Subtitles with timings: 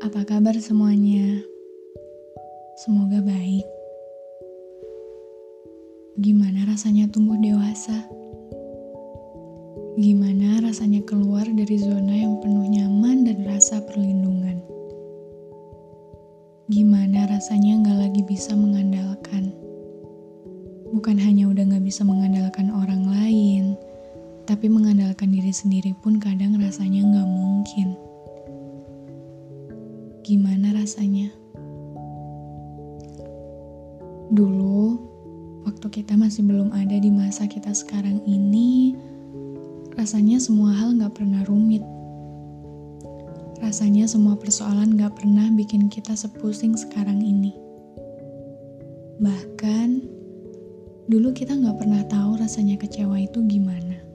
[0.00, 1.44] Apa kabar semuanya?
[2.80, 3.68] Semoga baik.
[6.16, 8.08] Gimana rasanya tumbuh dewasa?
[10.00, 14.56] Gimana rasanya keluar dari zona yang penuh nyaman dan rasa perlindungan?
[16.72, 19.52] Gimana rasanya nggak lagi bisa mengandalkan?
[20.96, 23.76] Bukan hanya udah nggak bisa mengandalkan orang lain,
[24.48, 27.92] tapi mengandalkan diri sendiri pun kadang rasanya nggak mungkin.
[30.24, 31.28] Gimana rasanya?
[34.32, 34.96] Dulu,
[35.68, 38.96] waktu kita masih belum ada di masa kita sekarang ini,
[40.00, 41.84] rasanya semua hal gak pernah rumit.
[43.60, 47.52] Rasanya semua persoalan gak pernah bikin kita sepusing sekarang ini.
[49.20, 50.08] Bahkan,
[51.08, 54.07] dulu kita gak pernah tahu rasanya kecewa itu gimana.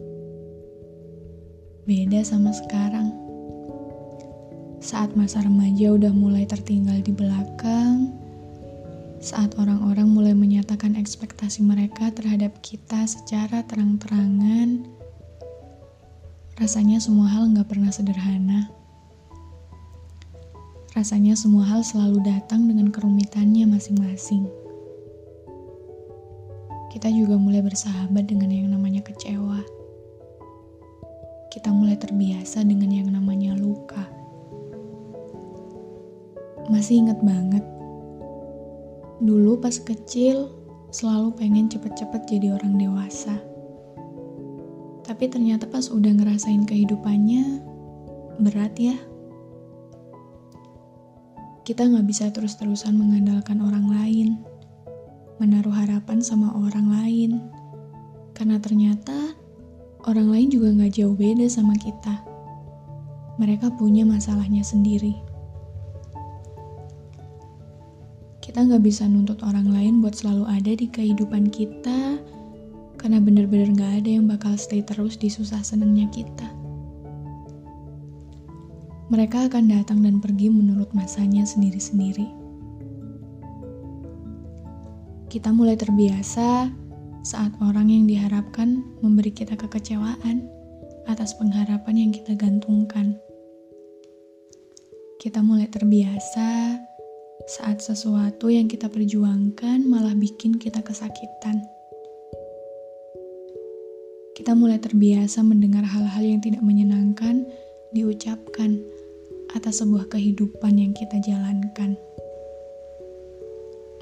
[1.84, 3.12] Beda sama sekarang.
[4.80, 8.08] Saat masa remaja udah mulai tertinggal di belakang,
[9.20, 14.88] saat orang-orang mulai menyatakan ekspektasi mereka terhadap kita secara terang-terangan,
[16.56, 18.72] rasanya semua hal nggak pernah sederhana.
[20.96, 24.48] Rasanya semua hal selalu datang dengan kerumitannya masing-masing.
[26.96, 29.83] Kita juga mulai bersahabat dengan yang namanya kecewa.
[31.54, 34.10] Kita mulai terbiasa dengan yang namanya luka.
[36.74, 37.62] Masih ingat banget
[39.24, 40.52] Dulu pas kecil,
[40.92, 43.40] selalu pengen cepet-cepet jadi orang dewasa.
[45.08, 47.64] Tapi ternyata pas udah ngerasain kehidupannya,
[48.44, 49.00] berat ya.
[51.64, 54.44] Kita nggak bisa terus-terusan mengandalkan orang lain,
[55.40, 57.32] menaruh harapan sama orang lain,
[58.36, 59.40] karena ternyata
[60.04, 62.20] orang lain juga nggak jauh beda sama kita.
[63.40, 65.16] Mereka punya masalahnya sendiri.
[68.44, 72.20] Kita nggak bisa nuntut orang lain buat selalu ada di kehidupan kita,
[73.00, 76.46] karena bener-bener nggak ada yang bakal stay terus di susah senangnya kita.
[79.10, 82.28] Mereka akan datang dan pergi menurut masanya sendiri-sendiri.
[85.34, 86.70] Kita mulai terbiasa
[87.24, 90.44] saat orang yang diharapkan memberi kita kekecewaan
[91.08, 93.16] atas pengharapan yang kita gantungkan.
[95.24, 96.76] Kita mulai terbiasa
[97.48, 101.64] saat sesuatu yang kita perjuangkan malah bikin kita kesakitan.
[104.36, 107.48] Kita mulai terbiasa mendengar hal-hal yang tidak menyenangkan
[107.96, 108.84] diucapkan
[109.56, 111.96] atas sebuah kehidupan yang kita jalankan.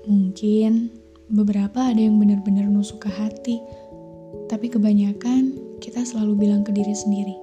[0.09, 1.00] Mungkin
[1.31, 3.57] beberapa ada yang benar-benar nusuk ke hati,
[4.51, 7.35] tapi kebanyakan kita selalu bilang ke diri sendiri,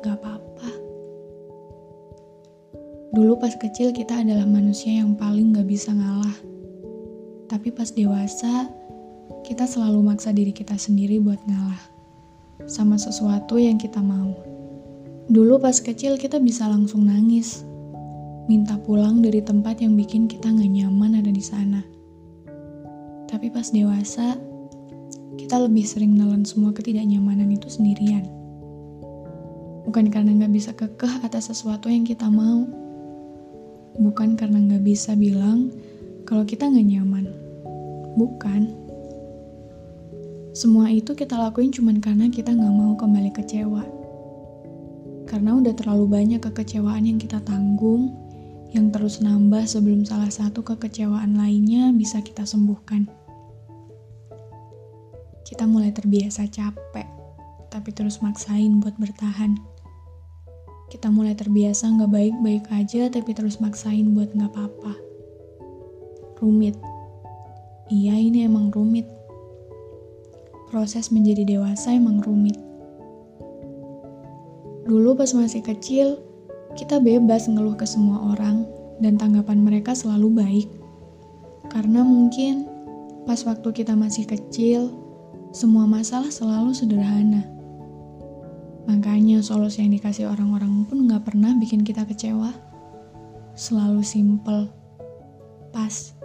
[0.00, 0.70] "Gak apa-apa."
[3.12, 6.32] Dulu pas kecil kita adalah manusia yang paling gak bisa ngalah.
[7.52, 8.72] Tapi pas dewasa,
[9.44, 11.84] kita selalu maksa diri kita sendiri buat ngalah.
[12.64, 14.32] Sama sesuatu yang kita mau.
[15.28, 17.68] Dulu pas kecil kita bisa langsung nangis.
[18.48, 21.84] Minta pulang dari tempat yang bikin kita gak nyaman ada di sana.
[23.32, 24.36] Tapi pas dewasa,
[25.40, 28.28] kita lebih sering nelen semua ketidaknyamanan itu sendirian.
[29.88, 32.68] Bukan karena gak bisa kekeh atas sesuatu yang kita mau,
[34.00, 35.68] bukan karena nggak bisa bilang
[36.24, 37.24] kalau kita nggak nyaman.
[38.16, 38.72] Bukan.
[40.52, 43.84] Semua itu kita lakuin cuma karena kita nggak mau kembali kecewa.
[45.24, 48.12] Karena udah terlalu banyak kekecewaan yang kita tanggung,
[48.76, 53.21] yang terus nambah sebelum salah satu kekecewaan lainnya bisa kita sembuhkan.
[55.52, 57.04] Kita mulai terbiasa capek,
[57.68, 59.72] tapi terus maksain buat bertahan
[60.92, 64.92] kita mulai terbiasa nggak baik-baik aja tapi terus maksain buat nggak apa-apa.
[66.36, 66.76] Rumit.
[67.88, 69.08] Iya ini emang rumit.
[70.68, 72.60] Proses menjadi dewasa emang rumit.
[74.84, 76.20] Dulu pas masih kecil,
[76.72, 78.64] Kita bebas ngeluh ke semua orang,
[78.96, 80.68] dan tanggapan mereka selalu baik.
[81.68, 82.64] Karena mungkin
[83.28, 84.88] pas waktu kita masih kecil,
[85.52, 87.44] semua masalah selalu sederhana.
[88.88, 92.50] Makanya solusi yang dikasih orang-orang pun gak pernah bikin kita kecewa.
[93.52, 94.72] Selalu simple,
[95.70, 96.16] pas.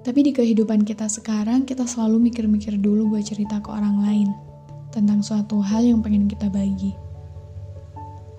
[0.00, 4.28] Tapi di kehidupan kita sekarang, kita selalu mikir-mikir dulu buat cerita ke orang lain
[4.88, 6.96] tentang suatu hal yang pengen kita bagi.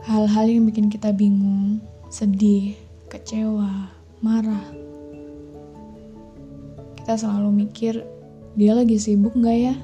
[0.01, 1.77] Hal-hal yang bikin kita bingung,
[2.09, 2.73] sedih,
[3.13, 3.93] kecewa,
[4.25, 4.65] marah.
[6.97, 8.01] Kita selalu mikir,
[8.59, 9.75] dia lagi sibuk gak ya?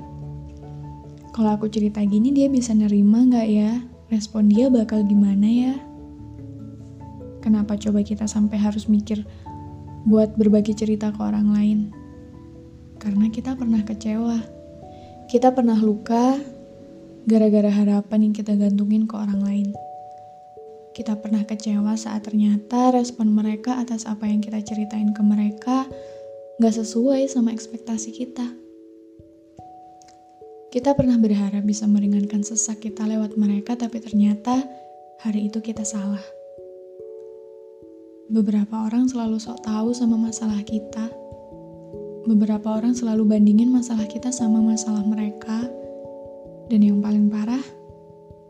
[1.31, 3.71] Kalau aku cerita gini dia bisa nerima gak ya?
[4.11, 5.73] Respon dia bakal gimana ya?
[7.39, 9.23] Kenapa coba kita sampai harus mikir
[10.03, 11.79] buat berbagi cerita ke orang lain?
[12.99, 14.41] Karena kita pernah kecewa.
[15.31, 16.35] Kita pernah luka
[17.27, 19.67] gara-gara harapan yang kita gantungin ke orang lain.
[20.95, 25.85] Kita pernah kecewa saat ternyata respon mereka atas apa yang kita ceritain ke mereka
[26.57, 28.41] gak sesuai sama ekspektasi kita.
[30.73, 34.65] Kita pernah berharap bisa meringankan sesak kita lewat mereka, tapi ternyata
[35.21, 36.21] hari itu kita salah.
[38.33, 41.13] Beberapa orang selalu sok tahu sama masalah kita.
[42.25, 45.61] Beberapa orang selalu bandingin masalah kita sama masalah mereka.
[46.73, 47.63] Dan yang paling parah,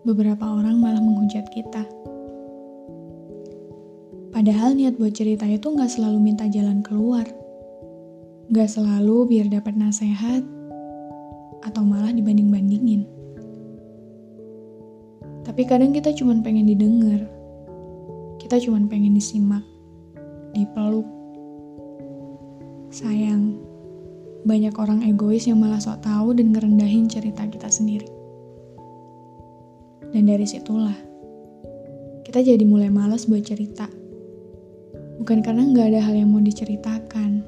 [0.07, 1.83] beberapa orang malah menghujat kita.
[4.31, 7.46] Padahal niat buat cerita itu nggak selalu minta jalan keluar.
[8.47, 10.43] Nggak selalu biar dapat nasihat,
[11.63, 13.03] atau malah dibanding-bandingin.
[15.43, 17.27] Tapi kadang kita cuma pengen didengar.
[18.39, 19.63] Kita cuma pengen disimak,
[20.55, 21.07] dipeluk.
[22.87, 23.59] Sayang,
[24.47, 28.07] banyak orang egois yang malah sok tahu dan ngerendahin cerita kita sendiri.
[30.15, 30.95] Dan dari situlah,
[32.23, 33.91] kita jadi mulai males buat cerita
[35.17, 37.41] Bukan karena nggak ada hal yang mau diceritakan,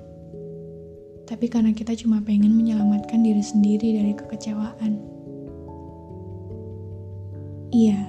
[1.30, 4.98] tapi karena kita cuma pengen menyelamatkan diri sendiri dari kekecewaan.
[7.70, 8.02] Iya,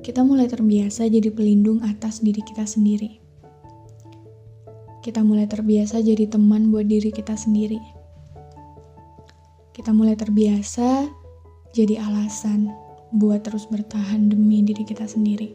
[0.00, 3.20] kita mulai terbiasa jadi pelindung atas diri kita sendiri.
[5.04, 7.76] Kita mulai terbiasa jadi teman buat diri kita sendiri.
[9.76, 11.12] Kita mulai terbiasa
[11.76, 12.72] jadi alasan
[13.12, 15.52] buat terus bertahan demi diri kita sendiri.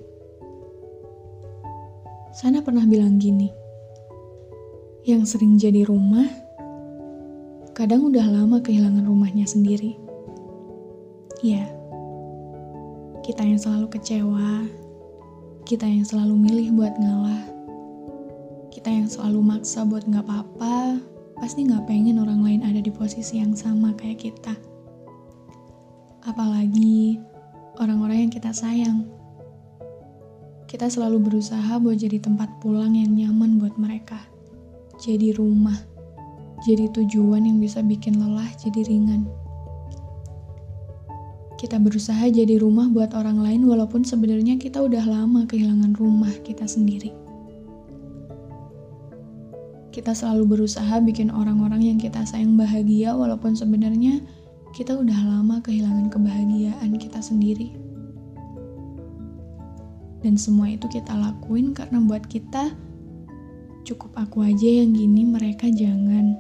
[2.30, 3.50] Sana pernah bilang gini,
[5.08, 6.28] yang sering jadi rumah,
[7.72, 9.96] kadang udah lama kehilangan rumahnya sendiri.
[11.40, 11.72] Ya,
[13.24, 14.68] kita yang selalu kecewa,
[15.64, 17.44] kita yang selalu milih buat ngalah,
[18.76, 21.00] kita yang selalu maksa buat nggak apa-apa,
[21.40, 24.56] pasti nggak pengen orang lain ada di posisi yang sama kayak kita.
[26.28, 27.16] Apalagi
[27.80, 29.08] orang-orang yang kita sayang
[30.70, 34.22] kita selalu berusaha buat jadi tempat pulang yang nyaman buat mereka.
[35.00, 35.80] Jadi rumah.
[36.68, 39.24] Jadi tujuan yang bisa bikin lelah jadi ringan.
[41.56, 46.68] Kita berusaha jadi rumah buat orang lain walaupun sebenarnya kita udah lama kehilangan rumah kita
[46.68, 47.16] sendiri.
[49.96, 54.20] Kita selalu berusaha bikin orang-orang yang kita sayang bahagia walaupun sebenarnya
[54.76, 57.72] kita udah lama kehilangan kebahagiaan kita sendiri.
[60.20, 62.76] Dan semua itu kita lakuin karena buat kita
[63.90, 66.38] cukup aku aja yang gini mereka jangan.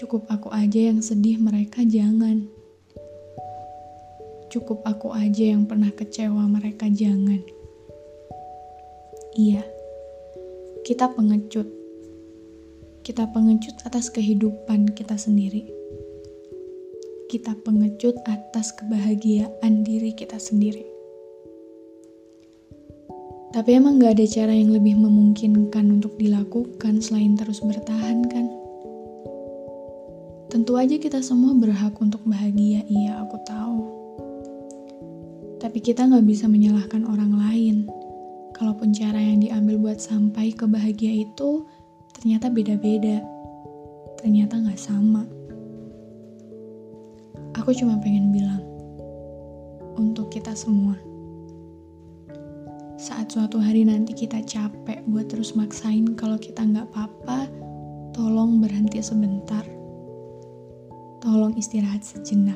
[0.00, 2.48] Cukup aku aja yang sedih mereka jangan.
[4.48, 7.44] Cukup aku aja yang pernah kecewa mereka jangan.
[9.36, 9.60] Iya.
[10.88, 11.68] Kita pengecut.
[13.04, 15.68] Kita pengecut atas kehidupan kita sendiri.
[17.28, 20.95] Kita pengecut atas kebahagiaan diri kita sendiri.
[23.54, 28.46] Tapi emang gak ada cara yang lebih memungkinkan untuk dilakukan selain terus bertahan kan?
[30.50, 33.78] Tentu aja kita semua berhak untuk bahagia, iya aku tahu.
[35.62, 37.76] Tapi kita gak bisa menyalahkan orang lain.
[38.56, 41.66] Kalaupun cara yang diambil buat sampai ke bahagia itu
[42.18, 43.22] ternyata beda-beda.
[44.18, 45.22] Ternyata gak sama.
[47.62, 48.62] Aku cuma pengen bilang,
[49.96, 50.94] untuk kita semua
[53.26, 57.50] saat suatu hari nanti kita capek buat terus maksain kalau kita nggak apa-apa,
[58.14, 59.66] tolong berhenti sebentar.
[61.18, 62.54] Tolong istirahat sejenak.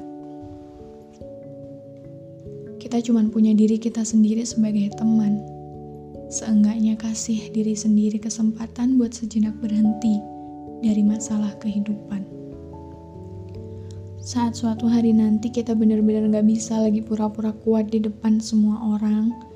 [2.78, 5.42] Kita cuma punya diri kita sendiri sebagai teman.
[6.30, 10.22] Seenggaknya kasih diri sendiri kesempatan buat sejenak berhenti
[10.86, 12.22] dari masalah kehidupan.
[14.22, 19.49] Saat suatu hari nanti kita benar-benar gak bisa lagi pura-pura kuat di depan semua orang,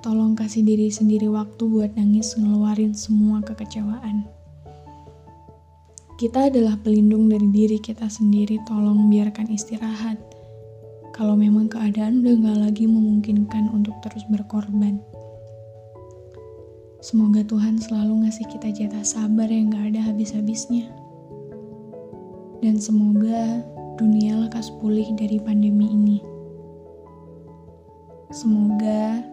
[0.00, 4.24] tolong kasih diri sendiri waktu buat nangis ngeluarin semua kekecewaan.
[6.20, 10.20] Kita adalah pelindung dari diri kita sendiri, tolong biarkan istirahat.
[11.16, 15.00] Kalau memang keadaan udah gak lagi memungkinkan untuk terus berkorban.
[17.00, 20.92] Semoga Tuhan selalu ngasih kita jatah sabar yang gak ada habis-habisnya.
[22.60, 23.64] Dan semoga
[23.96, 26.18] dunia lekas pulih dari pandemi ini.
[28.28, 29.24] Semoga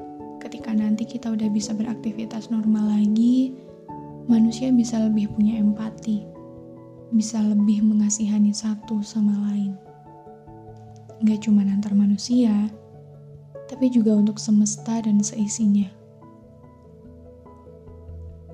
[0.47, 3.51] ketika nanti kita udah bisa beraktivitas normal lagi,
[4.31, 6.23] manusia bisa lebih punya empati,
[7.11, 9.75] bisa lebih mengasihani satu sama lain.
[11.27, 12.71] Gak cuma antar manusia,
[13.67, 15.91] tapi juga untuk semesta dan seisinya.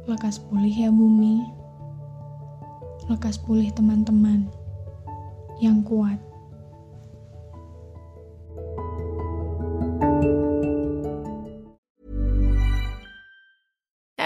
[0.10, 1.46] Lekas pulih ya bumi,
[3.06, 4.50] lekas pulih teman-teman
[5.62, 6.18] yang kuat.